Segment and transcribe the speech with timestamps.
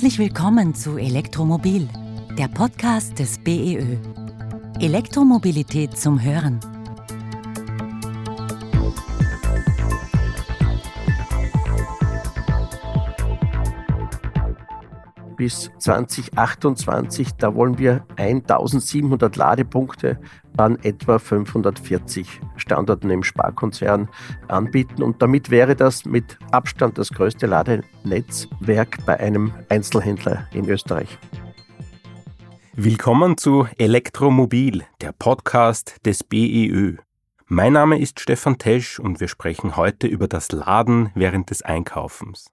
[0.00, 1.88] Herzlich willkommen zu Elektromobil,
[2.38, 3.96] der Podcast des BEÖ.
[4.78, 6.60] Elektromobilität zum Hören.
[15.38, 17.36] Bis 2028.
[17.38, 20.18] Da wollen wir 1700 Ladepunkte
[20.58, 24.10] an etwa 540 Standorten im Sparkonzern
[24.48, 25.02] anbieten.
[25.02, 31.16] Und damit wäre das mit Abstand das größte Ladenetzwerk bei einem Einzelhändler in Österreich.
[32.74, 36.96] Willkommen zu Elektromobil, der Podcast des BEÖ.
[37.46, 42.50] Mein Name ist Stefan Tesch und wir sprechen heute über das Laden während des Einkaufens.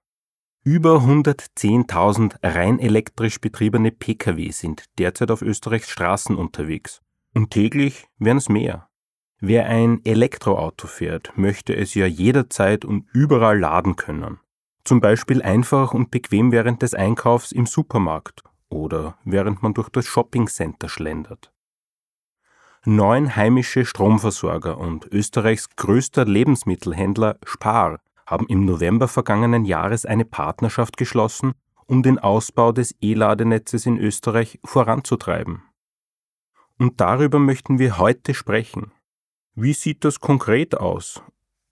[0.66, 7.02] Über 110.000 rein elektrisch betriebene Pkw sind derzeit auf Österreichs Straßen unterwegs.
[7.34, 8.88] Und täglich werden es mehr.
[9.38, 14.40] Wer ein Elektroauto fährt, möchte es ja jederzeit und überall laden können.
[14.82, 20.06] Zum Beispiel einfach und bequem während des Einkaufs im Supermarkt oder während man durch das
[20.06, 21.52] Shoppingcenter schlendert.
[22.84, 30.96] Neun heimische Stromversorger und Österreichs größter Lebensmittelhändler Spar haben im November vergangenen Jahres eine Partnerschaft
[30.96, 31.52] geschlossen,
[31.86, 35.62] um den Ausbau des E-Ladenetzes in Österreich voranzutreiben.
[36.78, 38.92] Und darüber möchten wir heute sprechen.
[39.54, 41.22] Wie sieht das konkret aus?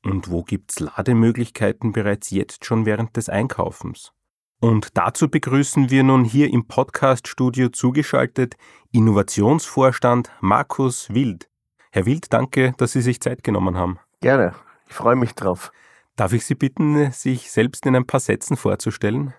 [0.04, 4.12] Und wo gibt's Lademöglichkeiten bereits jetzt schon während des Einkaufens?
[4.60, 8.54] Und dazu begrüßen wir nun hier im Podcast-Studio zugeschaltet
[8.92, 11.50] Innovationsvorstand Markus Wild.
[11.90, 13.98] Herr Wild, danke, dass Sie sich Zeit genommen haben.
[14.20, 14.54] Gerne,
[14.88, 15.70] ich freue mich drauf.
[16.16, 19.34] Darf ich Sie bitten, sich selbst in ein paar Sätzen vorzustellen?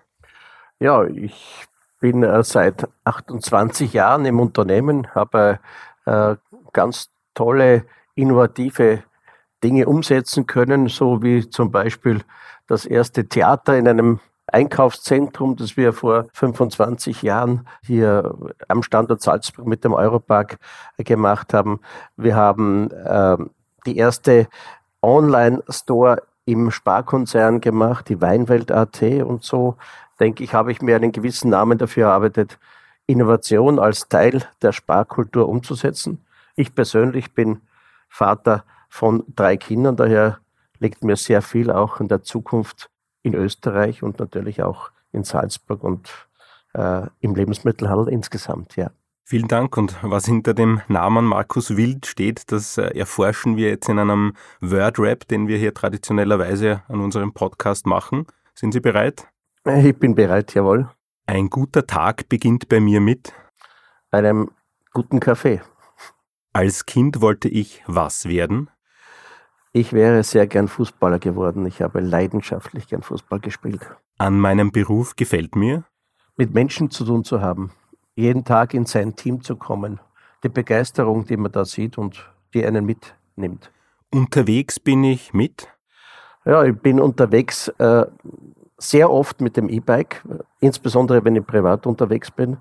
[0.78, 1.66] Ja, ich
[2.00, 5.58] bin äh, seit 28 Jahren im Unternehmen, habe
[6.04, 6.36] äh,
[6.72, 9.02] ganz tolle, innovative
[9.64, 12.20] Dinge umsetzen können, so wie zum Beispiel
[12.66, 18.34] das erste Theater in einem Einkaufszentrum, das wir vor 25 Jahren hier
[18.68, 20.58] am Standort Salzburg mit dem Europark
[20.98, 21.80] gemacht haben.
[22.16, 23.38] Wir haben äh,
[23.86, 24.46] die erste
[25.02, 29.76] Online-Store im Sparkonzern gemacht, die Weinwelt.at und so,
[30.18, 32.58] denke ich, habe ich mir einen gewissen Namen dafür erarbeitet,
[33.06, 36.24] Innovation als Teil der Sparkultur umzusetzen.
[36.54, 37.60] Ich persönlich bin
[38.08, 40.38] Vater von drei Kindern, daher
[40.78, 42.90] liegt mir sehr viel auch in der Zukunft
[43.22, 46.10] in Österreich und natürlich auch in Salzburg und
[46.74, 48.90] äh, im Lebensmittelhandel insgesamt, ja.
[49.28, 49.76] Vielen Dank.
[49.76, 54.34] Und was hinter dem Namen Markus Wild steht, das äh, erforschen wir jetzt in einem
[54.60, 58.26] Word-Rap, den wir hier traditionellerweise an unserem Podcast machen.
[58.54, 59.26] Sind Sie bereit?
[59.64, 60.88] Ich bin bereit, jawohl.
[61.26, 63.32] Ein guter Tag beginnt bei mir mit
[64.12, 64.52] einem
[64.92, 65.60] guten Kaffee.
[66.52, 68.70] Als Kind wollte ich was werden?
[69.72, 71.66] Ich wäre sehr gern Fußballer geworden.
[71.66, 73.80] Ich habe leidenschaftlich gern Fußball gespielt.
[74.18, 75.82] An meinem Beruf gefällt mir?
[76.36, 77.72] Mit Menschen zu tun zu haben
[78.16, 80.00] jeden Tag in sein Team zu kommen.
[80.42, 83.70] Die Begeisterung, die man da sieht und die einen mitnimmt.
[84.10, 85.68] Unterwegs bin ich mit?
[86.44, 88.06] Ja, ich bin unterwegs äh,
[88.78, 90.24] sehr oft mit dem E-Bike,
[90.60, 92.58] insbesondere wenn ich privat unterwegs bin.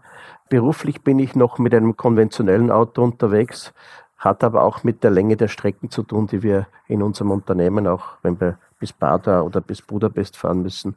[0.50, 3.74] Beruflich bin ich noch mit einem konventionellen Auto unterwegs,
[4.18, 7.88] hat aber auch mit der Länge der Strecken zu tun, die wir in unserem Unternehmen,
[7.88, 10.96] auch wenn wir bis Bada oder bis Budapest fahren müssen,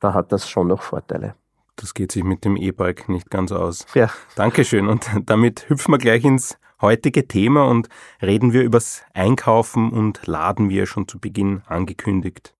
[0.00, 1.34] da hat das schon noch Vorteile
[1.80, 3.86] das geht sich mit dem E-Bike nicht ganz aus.
[3.94, 4.10] Ja.
[4.34, 4.88] Dankeschön.
[4.88, 7.88] Und damit hüpfen wir gleich ins heutige Thema und
[8.22, 12.54] reden wir übers Einkaufen und Laden, wie ja schon zu Beginn angekündigt.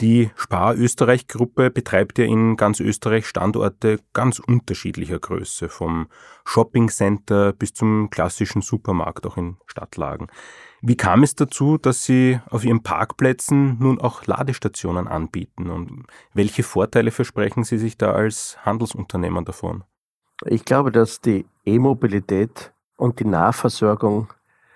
[0.00, 6.08] Die Spar Österreich Gruppe betreibt ja in ganz Österreich Standorte ganz unterschiedlicher Größe, vom
[6.44, 10.26] Shopping Center bis zum klassischen Supermarkt auch in Stadtlagen.
[10.82, 16.64] Wie kam es dazu, dass Sie auf Ihren Parkplätzen nun auch Ladestationen anbieten und welche
[16.64, 19.84] Vorteile versprechen Sie sich da als Handelsunternehmer davon?
[20.44, 24.28] Ich glaube, dass die E-Mobilität und die Nahversorgung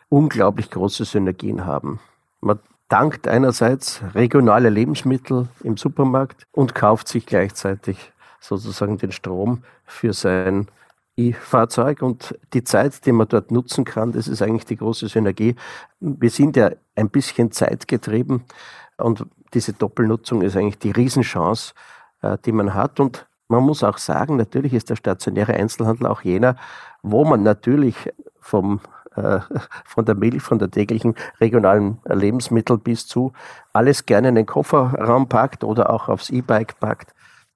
[0.09, 1.99] unglaublich große Synergien haben.
[2.41, 10.13] Man dankt einerseits regionale Lebensmittel im Supermarkt und kauft sich gleichzeitig sozusagen den Strom für
[10.13, 10.69] sein
[11.17, 15.57] E-Fahrzeug und die Zeit, die man dort nutzen kann, das ist eigentlich die große Synergie.
[16.01, 18.45] Wir sind ja ein bisschen zeitgetrieben
[18.97, 21.75] und diese Doppelnutzung ist eigentlich die Riesenchance,
[22.23, 23.01] äh, die man hat.
[23.01, 26.57] Und man muss auch sagen, natürlich ist der stationäre Einzelhandel auch jener,
[27.03, 27.97] wo man natürlich
[28.41, 28.81] vom
[29.19, 29.41] äh,
[29.85, 33.33] von der Milch, von der täglichen regionalen Lebensmittel bis zu
[33.73, 37.15] alles gerne in den Kofferraum packt oder auch aufs E-Bike packt.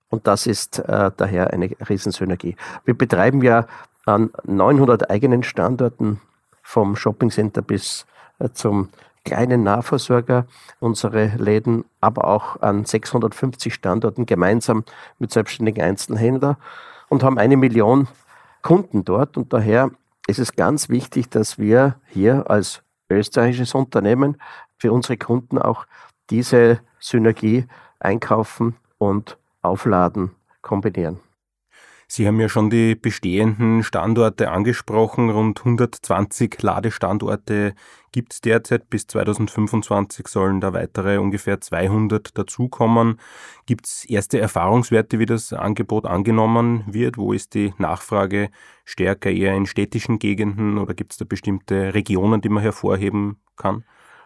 [0.09, 2.57] Und das ist äh, daher eine Riesensynergie.
[2.85, 3.67] Wir betreiben ja
[4.05, 6.21] an 900 eigenen Standorten
[6.63, 8.07] vom Shoppingcenter bis
[8.39, 8.91] äh, zum
[9.25, 10.47] kleinen Nahversorger
[10.81, 14.85] unsere Läden, aber auch an 650 Standorten gemeinsam
[15.19, 16.57] mit selbstständigen Einzelhändlern
[17.09, 18.09] und haben eine Million
[18.63, 19.37] Kunden dort.
[19.37, 19.91] Und daher
[20.27, 24.37] ist es ganz wichtig, dass wir hier als österreichisches Unternehmen
[24.79, 25.87] für unsere Kunden auch
[26.31, 27.67] diese Synergie
[27.99, 30.31] einkaufen und aufladen
[30.61, 31.21] kombinieren.
[32.15, 35.31] Sie haben ja schon die bestehenden Standorte angesprochen.
[35.31, 37.75] Rund 120 Ladestandorte
[38.13, 38.91] gibt es derzeit.
[38.91, 43.19] Bis 2025 sollen da weitere ungefähr 200 dazukommen.
[43.65, 47.17] Gibt es erste Erfahrungswerte, wie das Angebot angenommen wird?
[47.17, 48.51] Wo ist die Nachfrage
[48.85, 53.85] stärker eher in städtischen Gegenden oder gibt es da bestimmte Regionen, die man hervorheben kann?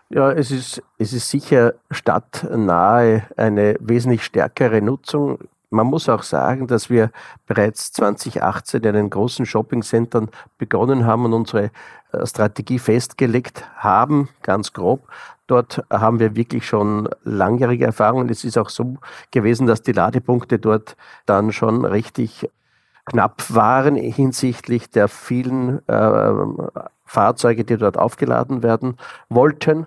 [0.09, 5.39] Ja, es ist, es ist sicher stadtnahe eine wesentlich stärkere Nutzung.
[5.71, 7.11] Man muss auch sagen, dass wir
[7.47, 11.71] bereits 2018 in den großen Shoppingcentern begonnen haben und unsere
[12.13, 15.09] äh, Strategie festgelegt haben, ganz grob.
[15.49, 18.29] Dort haben wir wirklich schon langjährige Erfahrungen.
[18.29, 18.97] Es ist auch so
[19.31, 22.49] gewesen, dass die Ladepunkte dort dann schon richtig
[23.05, 26.33] knapp waren hinsichtlich der vielen äh,
[27.05, 28.97] Fahrzeuge, die dort aufgeladen werden
[29.29, 29.87] wollten.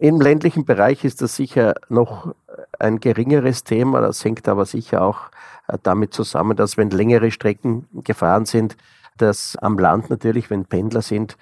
[0.00, 2.32] Im ländlichen Bereich ist das sicher noch
[2.78, 4.00] ein geringeres Thema.
[4.00, 5.30] Das hängt aber sicher auch
[5.66, 8.76] äh, damit zusammen, dass wenn längere Strecken gefahren sind,
[9.16, 11.36] dass am Land natürlich, wenn Pendler sind,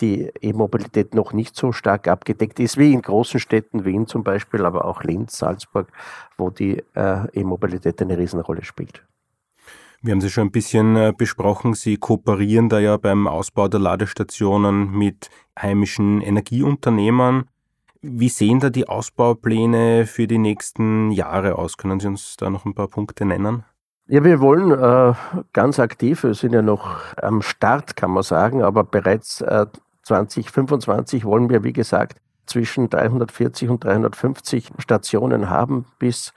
[0.00, 4.64] die E-Mobilität noch nicht so stark abgedeckt ist wie in großen Städten, Wien zum Beispiel,
[4.64, 5.86] aber auch Linz, Salzburg,
[6.36, 9.04] wo die äh, E-Mobilität eine Riesenrolle spielt.
[10.02, 11.74] Wir haben Sie schon ein bisschen äh, besprochen.
[11.74, 15.28] Sie kooperieren da ja beim Ausbau der Ladestationen mit
[15.60, 17.49] heimischen Energieunternehmern.
[18.02, 21.76] Wie sehen da die Ausbaupläne für die nächsten Jahre aus?
[21.76, 23.64] Können Sie uns da noch ein paar Punkte nennen?
[24.06, 25.14] Ja, wir wollen äh,
[25.52, 29.66] ganz aktiv, wir sind ja noch am Start, kann man sagen, aber bereits äh,
[30.02, 36.32] 2025 wollen wir, wie gesagt, zwischen 340 und 350 Stationen haben bis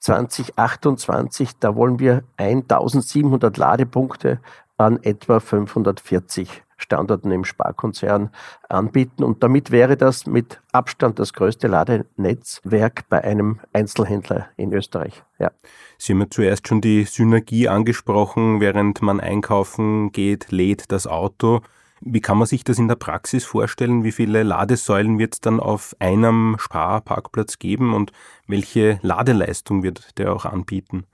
[0.00, 1.58] 2028.
[1.60, 4.40] Da wollen wir 1700 Ladepunkte
[4.76, 8.30] an etwa 540 Standorten im Sparkonzern
[8.68, 9.22] anbieten.
[9.24, 15.22] Und damit wäre das mit Abstand das größte Ladenetzwerk bei einem Einzelhändler in Österreich.
[15.38, 15.50] Ja.
[15.98, 21.60] Sie haben ja zuerst schon die Synergie angesprochen, während man einkaufen geht, lädt das Auto.
[22.00, 24.04] Wie kann man sich das in der Praxis vorstellen?
[24.04, 28.12] Wie viele Ladesäulen wird es dann auf einem Sparparkplatz geben und
[28.46, 31.06] welche Ladeleistung wird der auch anbieten?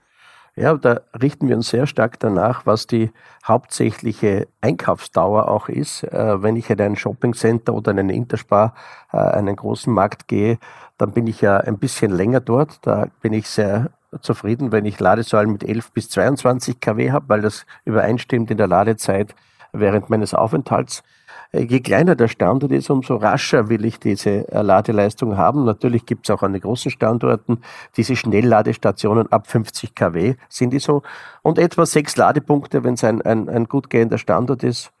[0.57, 3.11] Ja, da richten wir uns sehr stark danach, was die
[3.45, 6.03] hauptsächliche Einkaufsdauer auch ist.
[6.03, 8.73] Äh, wenn ich in ein Shoppingcenter oder in einen Interspar,
[9.11, 10.57] äh, einen großen Markt gehe,
[10.97, 12.79] dann bin ich ja ein bisschen länger dort.
[12.83, 13.91] Da bin ich sehr
[14.21, 18.67] zufrieden, wenn ich Ladesäulen mit 11 bis 22 kW habe, weil das übereinstimmt in der
[18.67, 19.35] Ladezeit
[19.79, 21.03] während meines Aufenthalts.
[21.51, 25.65] Äh, je kleiner der Standort ist, umso rascher will ich diese äh, Ladeleistung haben.
[25.65, 27.61] Natürlich gibt es auch an den großen Standorten
[27.97, 31.01] diese Schnellladestationen ab 50 kW sind die so.
[31.41, 34.91] Und etwa sechs Ladepunkte, wenn es ein, ein, ein gut gehender Standort ist.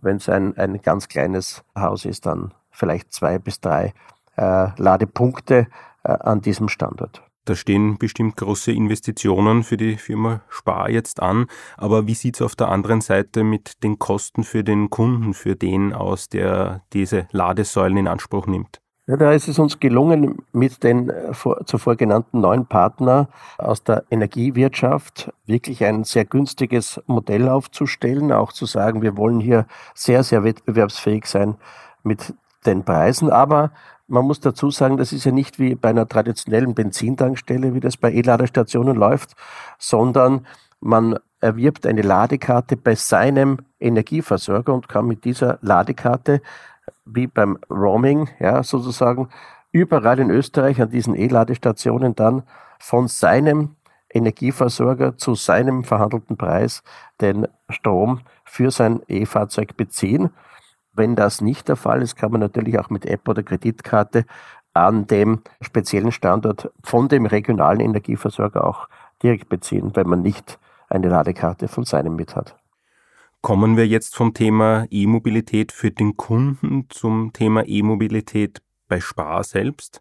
[0.00, 3.92] Wenn es ein, ein ganz kleines Haus ist, dann vielleicht zwei bis drei
[4.36, 5.68] äh, Ladepunkte
[6.02, 7.22] äh, an diesem Standort.
[7.44, 11.46] Da stehen bestimmt große Investitionen für die Firma Spar jetzt an.
[11.76, 15.56] Aber wie sieht es auf der anderen Seite mit den Kosten für den Kunden, für
[15.56, 18.80] den aus, der diese Ladesäulen in Anspruch nimmt?
[19.08, 21.32] Ja, da ist es uns gelungen, mit den äh,
[21.64, 23.26] zuvor genannten neuen Partnern
[23.58, 29.66] aus der Energiewirtschaft wirklich ein sehr günstiges Modell aufzustellen, auch zu sagen, wir wollen hier
[29.94, 31.56] sehr, sehr wettbewerbsfähig sein
[32.04, 32.32] mit
[32.64, 33.72] den Preisen, aber
[34.12, 37.96] man muss dazu sagen, das ist ja nicht wie bei einer traditionellen Benzintankstelle, wie das
[37.96, 39.34] bei E-Ladestationen läuft,
[39.78, 40.46] sondern
[40.80, 46.42] man erwirbt eine Ladekarte bei seinem Energieversorger und kann mit dieser Ladekarte,
[47.06, 49.30] wie beim Roaming, ja, sozusagen,
[49.70, 52.42] überall in Österreich an diesen E-Ladestationen dann
[52.78, 53.76] von seinem
[54.12, 56.82] Energieversorger zu seinem verhandelten Preis
[57.22, 60.28] den Strom für sein E-Fahrzeug beziehen.
[60.94, 64.24] Wenn das nicht der Fall ist, kann man natürlich auch mit App oder Kreditkarte
[64.74, 68.88] an dem speziellen Standort von dem regionalen Energieversorger auch
[69.22, 70.58] direkt beziehen, wenn man nicht
[70.88, 72.56] eine Ladekarte von seinem mit hat.
[73.40, 80.00] Kommen wir jetzt vom Thema E-Mobilität für den Kunden zum Thema E-Mobilität bei Spar selbst.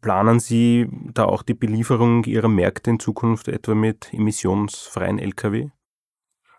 [0.00, 5.70] Planen Sie da auch die Belieferung Ihrer Märkte in Zukunft etwa mit emissionsfreien Lkw?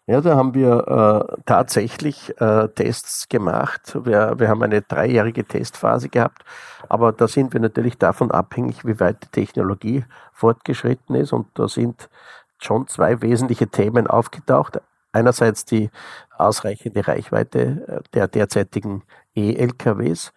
[0.10, 3.94] Ja, da haben wir äh, tatsächlich äh, Tests gemacht.
[4.06, 6.46] Wir, wir haben eine dreijährige Testphase gehabt,
[6.88, 11.34] aber da sind wir natürlich davon abhängig, wie weit die Technologie fortgeschritten ist.
[11.34, 12.10] Und da sind
[12.58, 14.80] schon zwei wesentliche Themen aufgetaucht.
[15.12, 15.90] Einerseits die
[16.38, 19.04] ausreichende Reichweite äh, der derzeitigen
[19.36, 20.32] E-LKWs,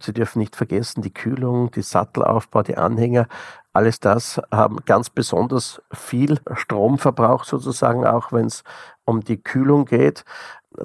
[0.00, 3.28] Sie dürfen nicht vergessen, die Kühlung, die Sattelaufbau, die Anhänger,
[3.76, 8.64] alles das haben ganz besonders viel Stromverbrauch sozusagen, auch wenn es
[9.04, 10.24] um die Kühlung geht.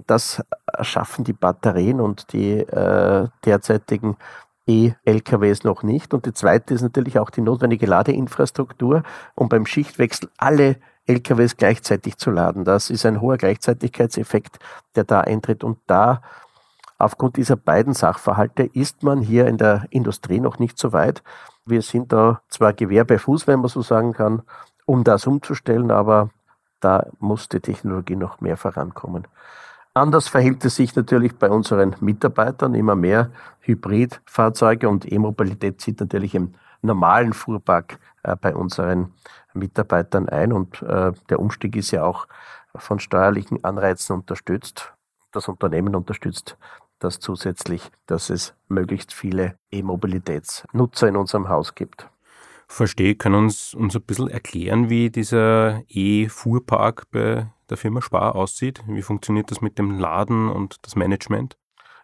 [0.07, 0.43] Das
[0.81, 4.17] schaffen die Batterien und die äh, derzeitigen
[4.67, 6.13] E-LKWs noch nicht.
[6.13, 9.03] Und die zweite ist natürlich auch die notwendige Ladeinfrastruktur,
[9.35, 10.75] um beim Schichtwechsel alle
[11.07, 12.65] LKWs gleichzeitig zu laden.
[12.65, 14.59] Das ist ein hoher Gleichzeitigkeitseffekt,
[14.95, 15.63] der da eintritt.
[15.63, 16.21] Und da,
[17.03, 21.23] aufgrund dieser beiden Sachverhalte, ist man hier in der Industrie noch nicht so weit.
[21.65, 24.41] Wir sind da zwar Gewehr bei Fuß, wenn man so sagen kann,
[24.85, 26.29] um das umzustellen, aber
[26.79, 29.27] da muss die Technologie noch mehr vorankommen.
[29.93, 32.73] Anders verhält es sich natürlich bei unseren Mitarbeitern.
[32.75, 33.29] Immer mehr
[33.59, 39.13] Hybridfahrzeuge und E-Mobilität zieht natürlich im normalen Fuhrpark äh, bei unseren
[39.53, 40.53] Mitarbeitern ein.
[40.53, 42.27] Und äh, der Umstieg ist ja auch
[42.73, 44.93] von steuerlichen Anreizen unterstützt.
[45.33, 46.57] Das Unternehmen unterstützt
[47.03, 52.07] das zusätzlich, dass es möglichst viele E-Mobilitätsnutzer in unserem Haus gibt.
[52.67, 58.81] Verstehe, können uns uns ein bisschen erklären, wie dieser E-Fuhrpark bei der Firma Spar aussieht?
[58.87, 61.57] Wie funktioniert das mit dem Laden und das Management?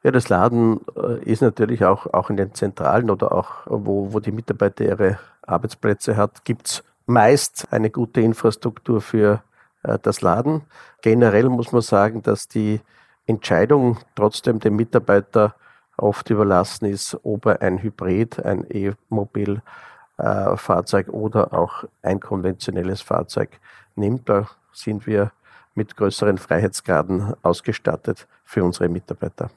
[0.04, 4.20] Ja, das Laden äh, ist natürlich auch, auch in den Zentralen oder auch wo, wo
[4.20, 9.42] die Mitarbeiter ihre Arbeitsplätze hat, gibt es meist eine gute Infrastruktur für
[9.84, 10.63] äh, das Laden.
[11.01, 12.82] Generell muss man sagen, dass die
[13.27, 15.55] Entscheidung trotzdem dem Mitarbeiter
[15.98, 23.62] oft überlassen ist, ob er ein Hybrid, ein E-Mobil-Fahrzeug äh, oder auch ein konventionelles Fahrzeug
[23.96, 24.27] nimmt.
[24.29, 25.31] Da sind wir
[25.75, 29.50] mit größeren Freiheitsgraden ausgestattet für unsere Mitarbeiter.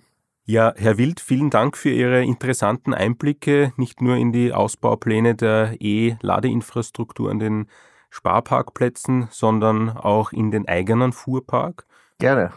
[0.45, 5.77] Ja, Herr Wild, vielen Dank für Ihre interessanten Einblicke, nicht nur in die Ausbaupläne der
[5.79, 7.69] E-Ladeinfrastruktur an den
[8.11, 11.87] Sparparkplätzen, sondern auch in den eigenen Fuhrpark.
[12.19, 12.53] Gerne.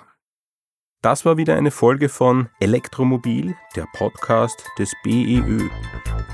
[1.04, 5.68] Das war wieder eine Folge von Elektromobil, der Podcast des BEÖ.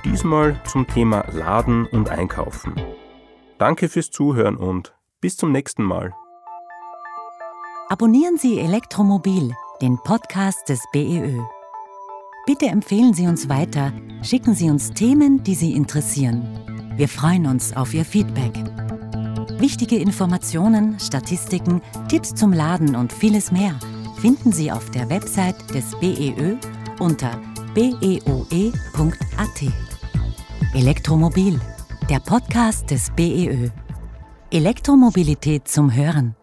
[0.05, 2.75] Diesmal zum Thema Laden und Einkaufen.
[3.57, 6.13] Danke fürs Zuhören und bis zum nächsten Mal.
[7.89, 11.39] Abonnieren Sie Elektromobil, den Podcast des BEÖ.
[12.45, 16.93] Bitte empfehlen Sie uns weiter, schicken Sie uns Themen, die Sie interessieren.
[16.95, 18.53] Wir freuen uns auf Ihr Feedback.
[19.59, 23.73] Wichtige Informationen, Statistiken, Tipps zum Laden und vieles mehr–
[24.21, 26.57] finden Sie auf der Website des BEÖ
[26.99, 27.39] unter
[27.73, 28.73] beoe.at.
[30.73, 31.59] Elektromobil,
[32.09, 33.69] der Podcast des BEÖ.
[34.51, 36.35] Elektromobilität zum Hören.